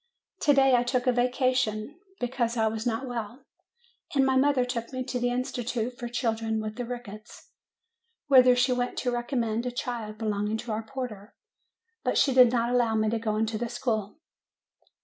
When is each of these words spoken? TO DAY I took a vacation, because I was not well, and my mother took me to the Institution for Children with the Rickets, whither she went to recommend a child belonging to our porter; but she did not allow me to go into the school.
TO 0.39 0.55
DAY 0.55 0.73
I 0.73 0.81
took 0.81 1.05
a 1.05 1.11
vacation, 1.11 1.99
because 2.19 2.57
I 2.57 2.65
was 2.65 2.87
not 2.87 3.05
well, 3.07 3.45
and 4.15 4.25
my 4.25 4.35
mother 4.35 4.65
took 4.65 4.91
me 4.91 5.03
to 5.03 5.19
the 5.19 5.29
Institution 5.29 5.91
for 5.95 6.07
Children 6.07 6.59
with 6.59 6.75
the 6.77 6.85
Rickets, 6.87 7.51
whither 8.25 8.55
she 8.55 8.71
went 8.73 8.97
to 8.97 9.11
recommend 9.11 9.67
a 9.67 9.71
child 9.71 10.17
belonging 10.17 10.57
to 10.57 10.71
our 10.71 10.81
porter; 10.81 11.35
but 12.03 12.17
she 12.17 12.33
did 12.33 12.51
not 12.51 12.71
allow 12.73 12.95
me 12.95 13.11
to 13.11 13.19
go 13.19 13.35
into 13.35 13.59
the 13.59 13.69
school. 13.69 14.17